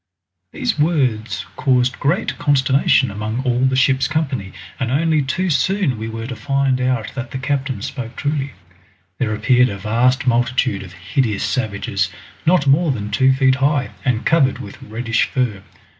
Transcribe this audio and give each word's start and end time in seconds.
These 0.51 0.79
words 0.79 1.45
caused 1.55 1.99
great 1.99 2.39
consternation 2.39 3.11
among 3.11 3.43
all 3.43 3.65
the 3.65 3.75
ship's 3.75 4.07
company, 4.07 4.51
and 4.79 4.89
only 4.89 5.21
too 5.21 5.51
soon 5.51 5.95
we 5.99 6.07
were 6.09 6.25
to 6.25 6.35
find 6.35 6.81
out 6.81 7.11
that 7.13 7.29
the 7.29 7.37
captain 7.37 7.83
spoke 7.83 8.15
truly. 8.15 8.53
There 9.19 9.35
appeared 9.35 9.69
a 9.69 9.77
vast 9.77 10.25
multitude 10.25 10.81
of 10.81 10.93
hideous 10.93 11.43
savages, 11.43 12.09
not 12.47 12.65
more 12.65 12.91
than 12.91 13.11
two 13.11 13.31
feet 13.31 13.57
high 13.61 13.91
and 14.03 14.25
covered 14.25 14.57
with 14.57 14.81
reddish 14.81 15.25
fur. 15.25 15.61